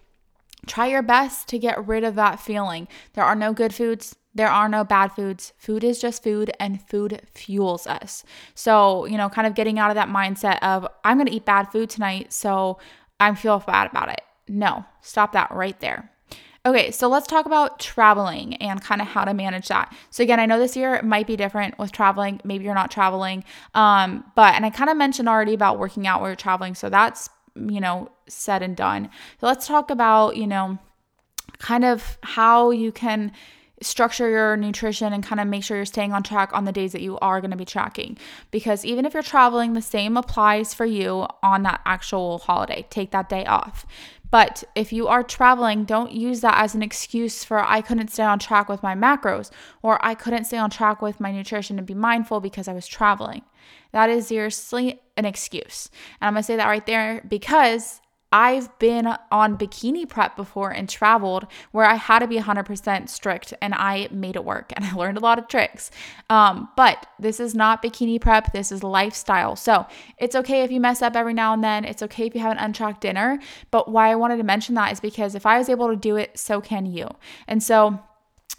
[0.65, 2.87] try your best to get rid of that feeling.
[3.13, 5.53] There are no good foods, there are no bad foods.
[5.57, 8.23] Food is just food, and food fuels us.
[8.55, 11.45] So, you know, kind of getting out of that mindset of, I'm going to eat
[11.45, 12.79] bad food tonight, so
[13.19, 14.21] I feel bad about it.
[14.47, 16.09] No, stop that right there.
[16.65, 19.93] Okay, so let's talk about traveling and kind of how to manage that.
[20.11, 22.39] So again, I know this year might be different with traveling.
[22.45, 23.43] Maybe you're not traveling,
[23.73, 26.73] um, but and I kind of mentioned already about working out while you're traveling.
[26.73, 29.09] So that's you know said and done.
[29.41, 30.77] So let's talk about you know
[31.59, 33.33] kind of how you can
[33.83, 36.91] structure your nutrition and kind of make sure you're staying on track on the days
[36.93, 38.17] that you are going to be tracking.
[38.51, 42.85] Because even if you're traveling, the same applies for you on that actual holiday.
[42.89, 43.85] Take that day off.
[44.33, 48.23] But if you are traveling, don't use that as an excuse for I couldn't stay
[48.23, 49.51] on track with my macros
[49.83, 52.87] or I couldn't stay on track with my nutrition and be mindful because I was
[52.87, 53.43] traveling.
[53.91, 55.91] That is seriously an excuse.
[56.19, 58.01] And I'm going to say that right there because
[58.33, 63.53] I've been on bikini prep before and traveled where I had to be 100% strict
[63.61, 65.91] and I made it work and I learned a lot of tricks.
[66.31, 69.55] Um, but this is not bikini prep, this is lifestyle.
[69.55, 69.85] So
[70.17, 71.85] it's okay if you mess up every now and then.
[71.85, 73.39] It's okay if you have an untracked dinner.
[73.69, 76.15] But why I wanted to mention that is because if I was able to do
[76.15, 77.07] it, so can you.
[77.47, 77.99] And so,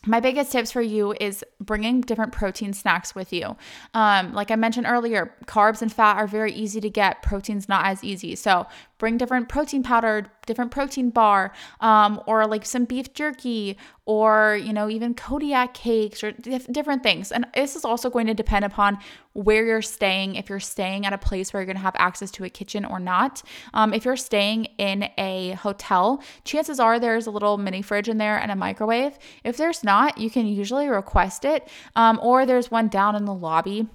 [0.06, 3.56] my biggest tips for you is bringing different protein snacks with you.
[3.94, 7.86] Um, like I mentioned earlier, carbs and fat are very easy to get, protein's not
[7.86, 8.34] as easy.
[8.36, 8.66] So
[8.98, 14.72] bring different protein powder, different protein bar, um, or like some beef jerky, or you
[14.72, 17.32] know even Kodiak cakes or dif- different things.
[17.32, 18.98] And this is also going to depend upon
[19.32, 20.34] where you're staying.
[20.36, 22.84] If you're staying at a place where you're going to have access to a kitchen
[22.84, 23.42] or not.
[23.72, 28.18] Um, if you're staying in a hotel, chances are there's a little mini fridge in
[28.18, 29.18] there and a microwave.
[29.42, 33.34] If there's not, you can usually request it, um, or there's one down in the
[33.34, 33.88] lobby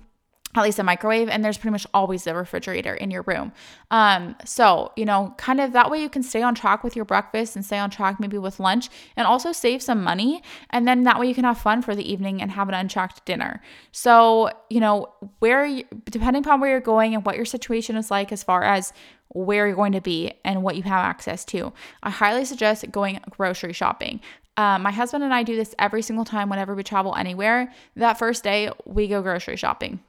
[0.55, 3.51] at least a microwave and there's pretty much always a refrigerator in your room.
[3.91, 7.05] Um so you know kind of that way you can stay on track with your
[7.05, 11.03] breakfast and stay on track maybe with lunch and also save some money and then
[11.03, 13.61] that way you can have fun for the evening and have an untracked dinner.
[13.91, 18.09] So you know where you, depending upon where you're going and what your situation is
[18.09, 18.91] like as far as
[19.29, 23.19] where you're going to be and what you have access to i highly suggest going
[23.29, 24.19] grocery shopping.
[24.57, 27.71] Um, my husband and I do this every single time whenever we travel anywhere.
[27.95, 30.01] That first day, we go grocery shopping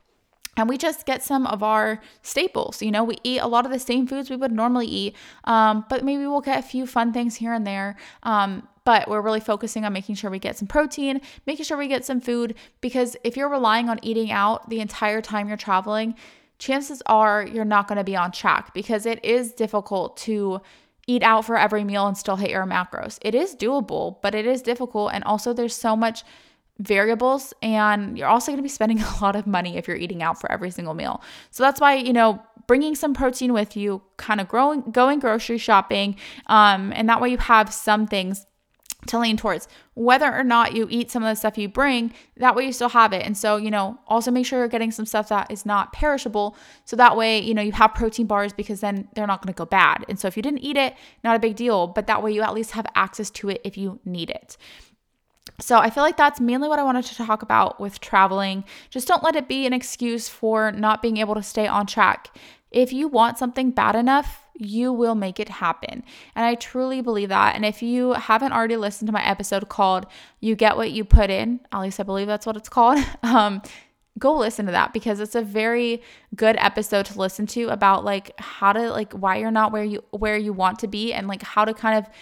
[0.56, 2.82] and we just get some of our staples.
[2.82, 5.84] You know, we eat a lot of the same foods we would normally eat, um,
[5.88, 7.96] but maybe we'll get a few fun things here and there.
[8.22, 11.86] Um, but we're really focusing on making sure we get some protein, making sure we
[11.86, 16.14] get some food, because if you're relying on eating out the entire time you're traveling,
[16.58, 20.60] chances are you're not going to be on track because it is difficult to
[21.06, 23.18] eat out for every meal and still hit your macros.
[23.22, 25.12] It is doable, but it is difficult.
[25.12, 26.22] And also, there's so much
[26.80, 30.22] variables and you're also going to be spending a lot of money if you're eating
[30.22, 31.22] out for every single meal.
[31.50, 35.58] So that's why, you know, bringing some protein with you, kind of growing going grocery
[35.58, 36.16] shopping,
[36.46, 38.46] um, and that way you have some things
[39.06, 39.66] to lean towards.
[39.94, 42.90] Whether or not you eat some of the stuff you bring, that way you still
[42.90, 43.24] have it.
[43.24, 46.56] And so, you know, also make sure you're getting some stuff that is not perishable.
[46.84, 49.56] So that way, you know, you have protein bars because then they're not going to
[49.56, 50.04] go bad.
[50.08, 52.42] And so if you didn't eat it, not a big deal, but that way you
[52.42, 54.56] at least have access to it if you need it.
[55.60, 58.64] So I feel like that's mainly what I wanted to talk about with traveling.
[58.88, 62.34] Just don't let it be an excuse for not being able to stay on track.
[62.70, 66.04] If you want something bad enough, you will make it happen.
[66.34, 67.54] And I truly believe that.
[67.56, 70.06] And if you haven't already listened to my episode called
[70.40, 73.62] You Get What You Put In, at least I believe that's what it's called, um,
[74.18, 76.02] go listen to that because it's a very
[76.36, 80.04] good episode to listen to about like how to like why you're not where you
[80.10, 82.12] where you want to be and like how to kind of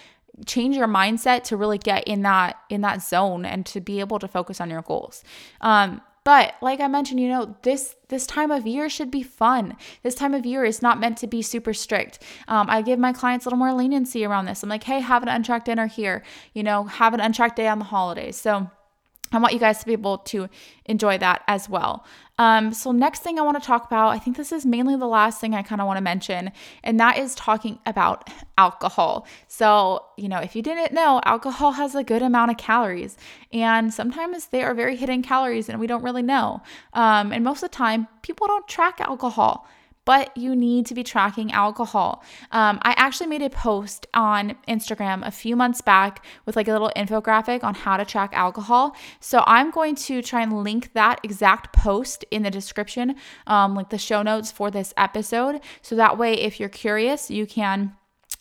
[0.47, 4.19] change your mindset to really get in that in that zone and to be able
[4.19, 5.25] to focus on your goals.
[5.61, 9.77] Um, but like i mentioned you know this this time of year should be fun.
[10.03, 12.23] This time of year is not meant to be super strict.
[12.49, 14.63] Um, i give my clients a little more leniency around this.
[14.63, 16.23] I'm like hey have an untracked dinner here.
[16.53, 18.37] You know have an untracked day on the holidays.
[18.37, 18.71] So
[19.33, 20.49] I want you guys to be able to
[20.87, 22.05] enjoy that as well.
[22.39, 25.07] Um, so, next thing I want to talk about, I think this is mainly the
[25.07, 26.53] last thing I kind of want to mention,
[26.85, 29.27] and that is talking about alcohol.
[29.49, 33.17] So, you know, if you didn't know, alcohol has a good amount of calories,
[33.53, 36.63] and sometimes they are very hidden calories and we don't really know.
[36.93, 39.67] Um, and most of the time, people don't track alcohol
[40.09, 42.25] but you need to be tracking alcohol.
[42.51, 46.73] Um, I actually made a post on Instagram a few months back with like a
[46.73, 48.97] little infographic on how to track alcohol.
[49.21, 53.17] So I'm going to try and link that exact post in the description,
[53.47, 55.61] um, like the show notes for this episode.
[55.83, 57.93] So that way, if you're curious, you can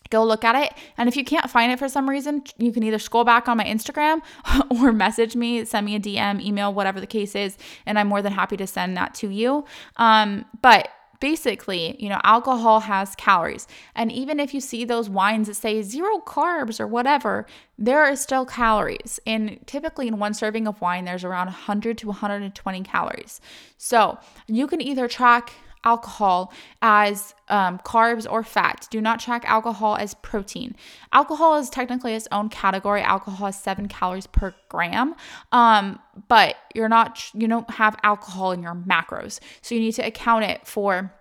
[0.09, 0.71] go look at it.
[0.97, 3.57] And if you can't find it for some reason, you can either scroll back on
[3.57, 4.21] my Instagram
[4.71, 8.21] or message me, send me a DM, email, whatever the case is, and I'm more
[8.21, 9.65] than happy to send that to you.
[9.97, 10.87] Um, but
[11.19, 13.67] basically, you know, alcohol has calories.
[13.95, 17.45] And even if you see those wines that say zero carbs or whatever,
[17.77, 19.19] there are still calories.
[19.25, 23.41] And typically, in one serving of wine, there's around 100 to 120 calories.
[23.77, 28.87] So you can either track alcohol as um, carbs or fat.
[28.89, 30.75] Do not track alcohol as protein.
[31.13, 33.01] Alcohol is technically its own category.
[33.01, 35.15] Alcohol has seven calories per gram,
[35.51, 40.05] um, but you're not you don't have alcohol in your macros, so you need to
[40.05, 41.13] account it for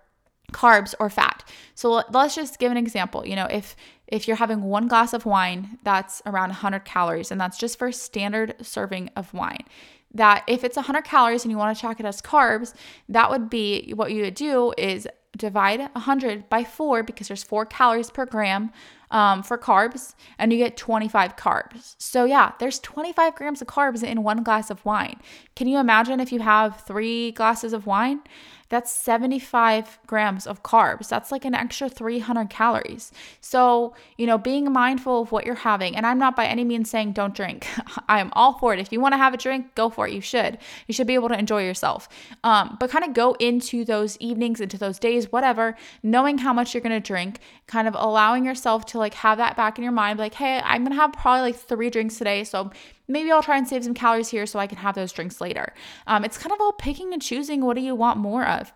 [0.53, 1.43] carbs or fat.
[1.75, 3.25] So let's just give an example.
[3.25, 3.75] You know, if
[4.07, 7.91] if you're having one glass of wine, that's around 100 calories, and that's just for
[7.91, 9.65] standard serving of wine
[10.13, 12.73] that if it's 100 calories and you want to track it as carbs,
[13.09, 17.65] that would be what you would do is divide 100 by 4 because there's 4
[17.65, 18.71] calories per gram
[19.11, 21.95] um, for carbs and you get 25 carbs.
[21.97, 25.19] So, yeah, there's 25 grams of carbs in one glass of wine.
[25.55, 28.21] Can you imagine if you have three glasses of wine?
[28.69, 31.07] That's 75 grams of carbs.
[31.07, 33.11] That's like an extra 300 calories.
[33.39, 36.89] So, you know, being mindful of what you're having, and I'm not by any means
[36.89, 37.67] saying don't drink.
[38.09, 38.79] I am all for it.
[38.79, 40.13] If you want to have a drink, go for it.
[40.13, 40.57] You should.
[40.87, 42.09] You should be able to enjoy yourself.
[42.43, 46.73] Um, but kind of go into those evenings, into those days, whatever, knowing how much
[46.73, 49.93] you're going to drink, kind of allowing yourself to like have that back in your
[49.93, 52.43] mind, like, hey, I'm going to have probably like three drinks today.
[52.43, 52.71] So,
[53.07, 55.73] maybe I'll try and save some calories here so I can have those drinks later.
[56.05, 58.71] Um, it's kind of all picking and choosing what do you want more of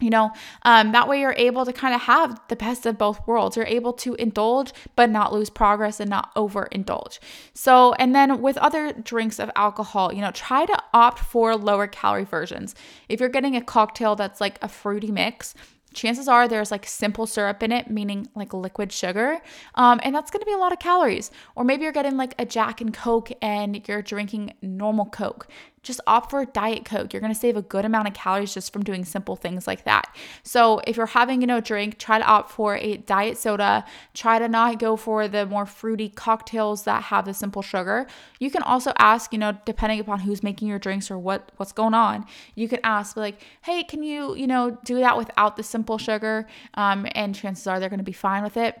[0.00, 0.32] you know?
[0.62, 3.56] Um, that way you're able to kind of have the best of both worlds.
[3.56, 7.20] You're able to indulge but not lose progress and not overindulge.
[7.52, 11.86] So and then with other drinks of alcohol you know try to opt for lower
[11.86, 12.74] calorie versions.
[13.08, 15.54] If you're getting a cocktail that's like a fruity mix
[15.94, 19.40] chances are there's like simple syrup in it, meaning like liquid sugar.
[19.74, 21.30] Um, and that's gonna be a lot of calories.
[21.54, 25.48] Or maybe you're getting like a Jack and Coke and you're drinking normal Coke
[25.84, 27.12] just opt for Diet Coke.
[27.12, 30.14] You're gonna save a good amount of calories just from doing simple things like that.
[30.42, 33.84] So if you're having, you know, drink, try to opt for a diet soda.
[34.14, 38.06] Try to not go for the more fruity cocktails that have the simple sugar.
[38.40, 41.72] You can also ask, you know, depending upon who's making your drinks or what what's
[41.72, 45.62] going on, you can ask like, hey, can you, you know, do that without the
[45.62, 46.46] simple sugar?
[46.74, 48.80] Um, and chances are they're gonna be fine with it.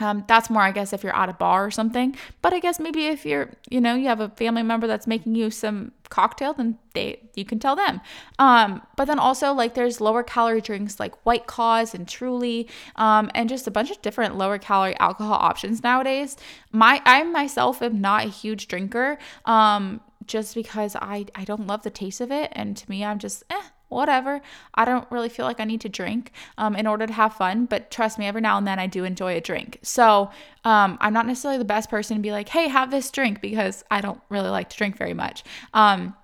[0.00, 2.16] Um, that's more, I guess, if you're at a bar or something.
[2.42, 5.34] But I guess maybe if you're, you know, you have a family member that's making
[5.34, 8.00] you some cocktail, then they you can tell them.
[8.38, 13.30] Um, but then also like there's lower calorie drinks like White Claws and Truly, um,
[13.34, 16.36] and just a bunch of different lower calorie alcohol options nowadays.
[16.72, 21.82] My I myself am not a huge drinker, um, just because I I don't love
[21.82, 24.40] the taste of it, and to me I'm just eh whatever.
[24.74, 27.66] I don't really feel like I need to drink um, in order to have fun,
[27.66, 29.78] but trust me, every now and then I do enjoy a drink.
[29.82, 30.30] So
[30.64, 33.84] um, I'm not necessarily the best person to be like, hey, have this drink because
[33.90, 35.44] I don't really like to drink very much.
[35.74, 36.14] Um,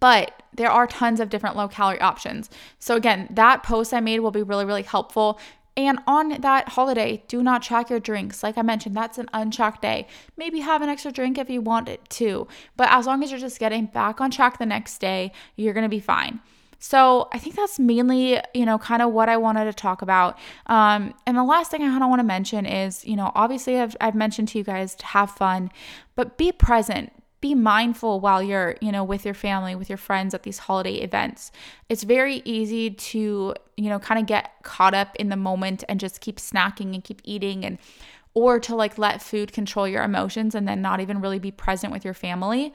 [0.00, 2.50] but there are tons of different low calorie options.
[2.78, 5.40] So, again, that post I made will be really, really helpful.
[5.76, 8.42] And on that holiday, do not track your drinks.
[8.42, 10.08] Like I mentioned, that's an untracked day.
[10.36, 12.48] Maybe have an extra drink if you want it to.
[12.76, 15.88] But as long as you're just getting back on track the next day, you're to
[15.88, 16.40] be fine.
[16.78, 20.38] So I think that's mainly, you know, kind of what I wanted to talk about.
[20.66, 23.78] Um, and the last thing I kind of want to mention is, you know, obviously
[23.78, 25.70] I've, I've mentioned to you guys to have fun,
[26.14, 27.12] but be present.
[27.40, 30.94] Be mindful while you're, you know, with your family, with your friends at these holiday
[30.94, 31.52] events.
[31.88, 36.00] It's very easy to, you know, kind of get caught up in the moment and
[36.00, 37.78] just keep snacking and keep eating and
[38.34, 41.92] or to like let food control your emotions and then not even really be present
[41.92, 42.72] with your family.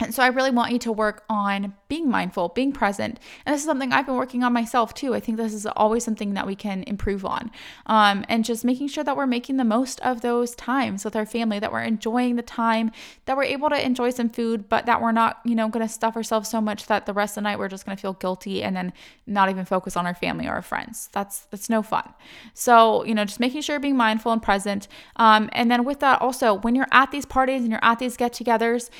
[0.00, 3.20] And so I really want you to work on being mindful, being present.
[3.46, 5.14] And this is something I've been working on myself too.
[5.14, 7.52] I think this is always something that we can improve on.
[7.86, 11.26] Um, and just making sure that we're making the most of those times with our
[11.26, 12.90] family, that we're enjoying the time,
[13.26, 15.92] that we're able to enjoy some food, but that we're not, you know, going to
[15.92, 18.14] stuff ourselves so much that the rest of the night we're just going to feel
[18.14, 18.92] guilty and then
[19.26, 21.10] not even focus on our family or our friends.
[21.12, 22.12] That's that's no fun.
[22.54, 24.88] So, you know, just making sure being mindful and present.
[25.16, 28.16] Um, and then with that also, when you're at these parties and you're at these
[28.16, 28.90] get-togethers,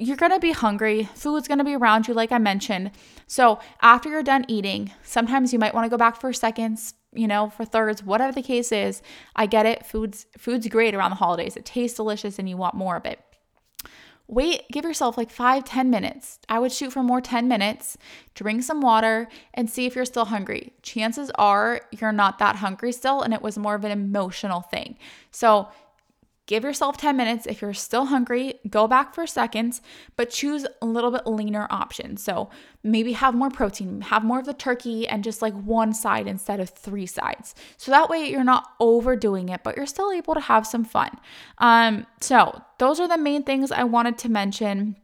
[0.00, 1.08] you're going to be hungry.
[1.14, 2.92] Food's going to be around you, like I mentioned.
[3.26, 7.28] So, after you're done eating, sometimes you might want to go back for seconds, you
[7.28, 9.02] know, for thirds, whatever the case is.
[9.36, 9.84] I get it.
[9.84, 11.54] Food's food's great around the holidays.
[11.54, 13.20] It tastes delicious and you want more of it.
[14.26, 16.38] Wait, give yourself like five, ten minutes.
[16.48, 17.98] I would shoot for more 10 minutes,
[18.34, 20.72] drink some water, and see if you're still hungry.
[20.82, 24.96] Chances are you're not that hungry still, and it was more of an emotional thing.
[25.32, 25.68] So
[26.50, 27.46] Give yourself 10 minutes.
[27.46, 29.80] If you're still hungry, go back for seconds,
[30.16, 32.16] but choose a little bit leaner option.
[32.16, 32.50] So
[32.82, 36.58] maybe have more protein, have more of the turkey and just like one side instead
[36.58, 37.54] of three sides.
[37.76, 41.20] So that way you're not overdoing it, but you're still able to have some fun.
[41.58, 44.96] Um, so those are the main things I wanted to mention.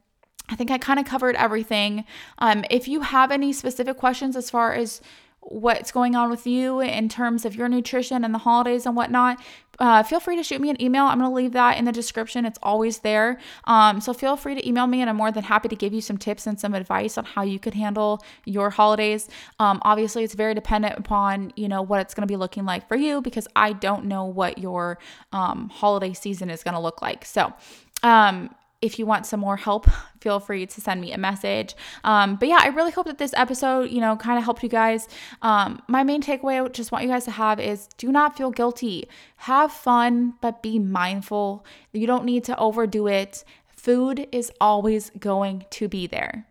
[0.48, 2.06] I think I kind of covered everything.
[2.38, 5.00] Um, if you have any specific questions as far as
[5.48, 9.40] what's going on with you in terms of your nutrition and the holidays and whatnot,
[9.78, 11.04] uh, feel free to shoot me an email.
[11.04, 12.44] I'm going to leave that in the description.
[12.44, 13.38] It's always there.
[13.64, 16.00] Um, so feel free to email me, and I'm more than happy to give you
[16.00, 19.28] some tips and some advice on how you could handle your holidays.
[19.60, 22.88] Um, obviously, it's very dependent upon you know what it's going to be looking like
[22.88, 24.98] for you because I don't know what your
[25.32, 27.24] um, holiday season is going to look like.
[27.24, 27.52] So
[28.02, 29.88] um, if you want some more help,
[30.20, 31.74] feel free to send me a message.
[32.04, 34.68] Um, but yeah, I really hope that this episode, you know, kind of helped you
[34.68, 35.08] guys.
[35.42, 38.50] Um, my main takeaway I just want you guys to have is do not feel
[38.50, 39.08] guilty.
[39.36, 41.64] Have fun, but be mindful.
[41.92, 43.44] You don't need to overdo it.
[43.66, 46.46] Food is always going to be there.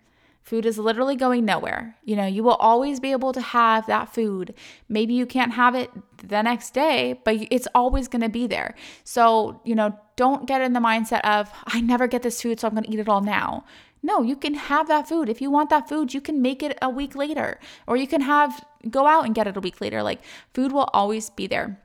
[0.45, 1.97] Food is literally going nowhere.
[2.03, 4.53] You know, you will always be able to have that food.
[4.87, 5.89] Maybe you can't have it
[6.19, 8.75] the next day, but it's always going to be there.
[9.03, 12.67] So, you know, don't get in the mindset of, I never get this food, so
[12.67, 13.65] I'm going to eat it all now.
[14.03, 15.29] No, you can have that food.
[15.29, 18.21] If you want that food, you can make it a week later, or you can
[18.21, 20.03] have go out and get it a week later.
[20.03, 20.21] Like
[20.53, 21.81] food will always be there.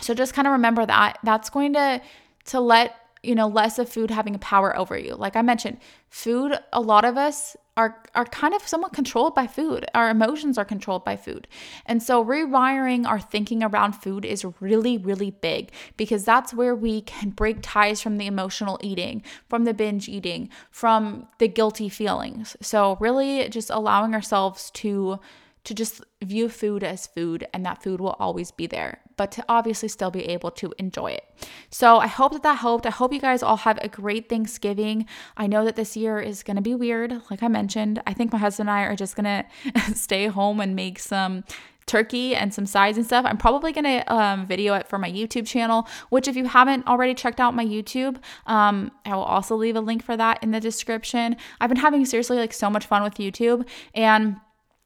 [0.00, 1.18] So just kind of remember that.
[1.22, 2.00] That's going to
[2.46, 5.78] to let you know less of food having a power over you like i mentioned
[6.08, 9.86] food a lot of us are are kind of somewhat controlled by food.
[9.94, 11.46] Our emotions are controlled by food.
[11.86, 17.02] And so rewiring our thinking around food is really really big because that's where we
[17.02, 22.56] can break ties from the emotional eating, from the binge eating, from the guilty feelings.
[22.60, 25.20] So really just allowing ourselves to
[25.64, 29.44] to just view food as food and that food will always be there, but to
[29.48, 31.24] obviously still be able to enjoy it.
[31.68, 32.86] So I hope that that helped.
[32.86, 35.06] I hope you guys all have a great Thanksgiving.
[35.36, 38.00] I know that this year is going to be weird, like I mentioned.
[38.06, 39.24] I think my husband and I are just going
[39.74, 41.44] to stay home and make some
[41.88, 43.24] turkey and some sides and stuff.
[43.26, 47.14] I'm probably gonna um, video it for my YouTube channel, which if you haven't already
[47.14, 50.60] checked out my YouTube, um, I will also leave a link for that in the
[50.60, 51.36] description.
[51.60, 54.36] I've been having seriously like so much fun with YouTube and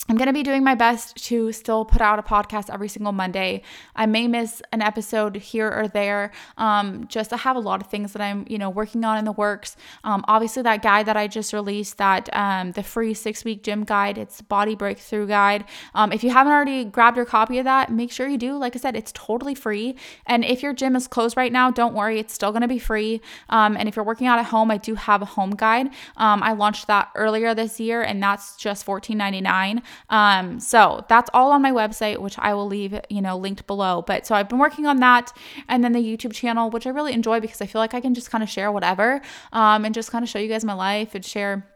[0.08, 3.12] I'm going to be doing my best to still put out a podcast every single
[3.12, 3.62] Monday.
[3.94, 6.32] I may miss an episode here or there.
[6.58, 9.24] Um, just I have a lot of things that I'm, you know, working on in
[9.24, 9.76] the works.
[10.02, 13.84] Um, obviously, that guide that I just released, that um, the free six week gym
[13.84, 15.66] guide, it's body breakthrough guide.
[15.94, 18.56] Um, if you haven't already grabbed your copy of that, make sure you do.
[18.56, 19.94] Like I said, it's totally free.
[20.26, 22.80] And if your gym is closed right now, don't worry, it's still going to be
[22.80, 23.20] free.
[23.50, 25.90] Um, and if you're working out at home, I do have a home guide.
[26.16, 29.80] Um, I launched that earlier this year, and that's just $14.99.
[30.10, 34.02] Um, so that's all on my website, which I will leave, you know, linked below.
[34.06, 35.32] But so I've been working on that
[35.68, 38.14] and then the YouTube channel, which I really enjoy because I feel like I can
[38.14, 39.20] just kind of share whatever
[39.52, 41.66] um, and just kind of show you guys my life and share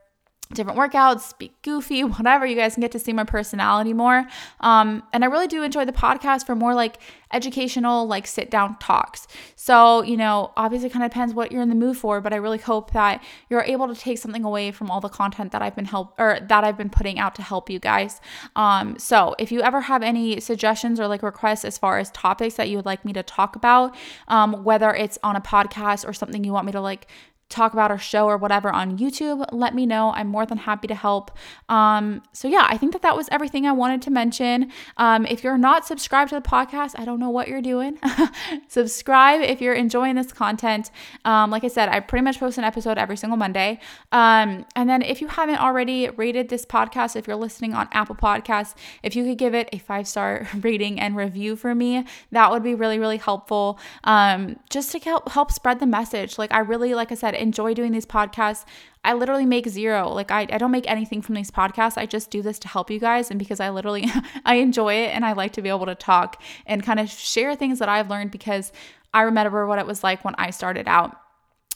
[0.52, 2.46] different workouts, be goofy, whatever.
[2.46, 4.26] You guys can get to see my personality more.
[4.60, 6.98] Um, and I really do enjoy the podcast for more like
[7.32, 9.26] educational, like sit down talks.
[9.56, 12.36] So, you know, obviously kind of depends what you're in the mood for, but I
[12.36, 15.74] really hope that you're able to take something away from all the content that I've
[15.74, 18.20] been help or that I've been putting out to help you guys.
[18.54, 22.54] Um, so if you ever have any suggestions or like requests as far as topics
[22.54, 23.94] that you would like me to talk about,
[24.28, 27.08] um, whether it's on a podcast or something you want me to like
[27.48, 30.12] talk about our show or whatever on YouTube, let me know.
[30.12, 31.30] I'm more than happy to help.
[31.68, 34.72] Um, so, yeah, I think that that was everything I wanted to mention.
[34.96, 37.98] Um, if you're not subscribed to the podcast, I don't know what you're doing.
[38.68, 40.90] Subscribe if you're enjoying this content.
[41.24, 43.78] Um, like I said, I pretty much post an episode every single Monday.
[44.10, 48.16] Um, and then if you haven't already rated this podcast, if you're listening on Apple
[48.16, 48.74] Podcasts,
[49.04, 52.64] if you could give it a five star rating and review for me, that would
[52.64, 53.78] be really, really helpful.
[54.02, 56.38] Um, just to help help spread the message.
[56.38, 58.64] Like I really, like I said, enjoy doing these podcasts.
[59.04, 60.08] I literally make zero.
[60.08, 61.96] Like I, I don't make anything from these podcasts.
[61.96, 64.06] I just do this to help you guys and because I literally
[64.44, 67.54] I enjoy it and I like to be able to talk and kind of share
[67.54, 68.72] things that I've learned because
[69.14, 71.16] I remember what it was like when I started out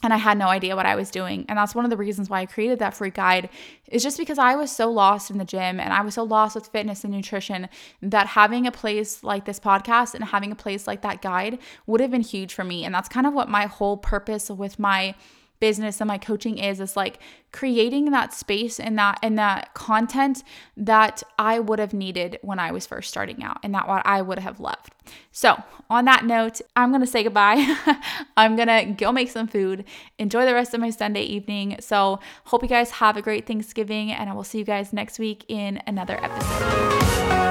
[0.02, 1.44] and I had no idea what I was doing.
[1.48, 3.50] And that's one of the reasons why I created that free guide
[3.88, 6.54] is just because I was so lost in the gym and I was so lost
[6.54, 7.68] with fitness and nutrition
[8.02, 12.00] that having a place like this podcast and having a place like that guide would
[12.00, 12.84] have been huge for me.
[12.84, 15.14] And that's kind of what my whole purpose with my
[15.60, 17.18] business and my coaching is is like
[17.52, 20.42] creating that space and that and that content
[20.76, 24.22] that I would have needed when I was first starting out and that what I
[24.22, 24.94] would have loved.
[25.32, 27.76] So, on that note, I'm going to say goodbye.
[28.36, 29.84] I'm going to go make some food.
[30.18, 31.76] Enjoy the rest of my Sunday evening.
[31.80, 35.18] So, hope you guys have a great Thanksgiving and I will see you guys next
[35.18, 37.49] week in another episode.